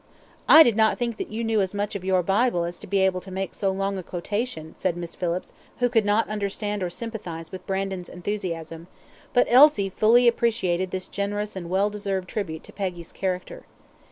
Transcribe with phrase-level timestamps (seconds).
[0.49, 3.01] "I did not think that you knew as much of your Bible as to be
[3.05, 6.89] able to make so long a quotation," said Miss Phillips, who could not understand or
[6.89, 8.87] sympathize with Brandon's enthusiasm;
[9.31, 13.65] but Elsie fully appreciated this generous and well deserved tribute to Peggy's character.